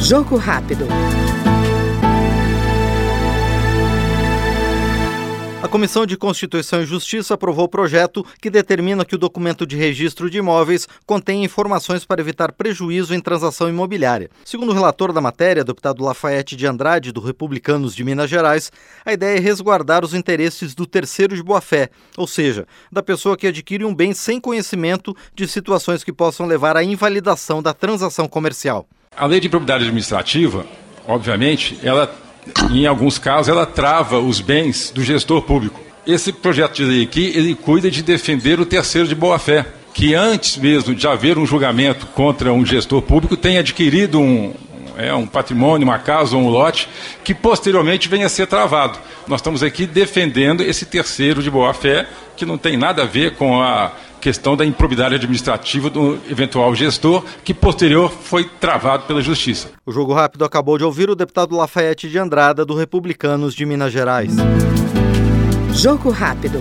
[0.00, 0.86] Jogo rápido.
[5.66, 9.76] A Comissão de Constituição e Justiça aprovou o projeto que determina que o documento de
[9.76, 14.30] registro de imóveis contém informações para evitar prejuízo em transação imobiliária.
[14.44, 18.70] Segundo o relator da matéria, deputado Lafayette de Andrade, do Republicanos de Minas Gerais,
[19.04, 23.48] a ideia é resguardar os interesses do terceiro de boa-fé, ou seja, da pessoa que
[23.48, 28.86] adquire um bem sem conhecimento de situações que possam levar à invalidação da transação comercial.
[29.16, 30.64] A lei de propriedade administrativa,
[31.08, 32.24] obviamente, ela
[32.70, 35.80] em alguns casos, ela trava os bens do gestor público.
[36.06, 40.56] Esse projeto de lei aqui, ele cuida de defender o terceiro de boa-fé, que antes
[40.56, 44.54] mesmo de haver um julgamento contra um gestor público, tem adquirido um,
[44.96, 46.88] é, um patrimônio, uma casa ou um lote,
[47.24, 48.98] que posteriormente venha a ser travado.
[49.26, 53.60] Nós estamos aqui defendendo esse terceiro de boa-fé, que não tem nada a ver com
[53.60, 53.92] a
[54.26, 59.70] questão da improbidade administrativa do eventual gestor, que posterior foi travado pela Justiça.
[59.86, 63.92] O Jogo Rápido acabou de ouvir o deputado Lafayette de Andrada, do Republicanos de Minas
[63.92, 64.34] Gerais.
[65.72, 66.60] Jogo Rápido.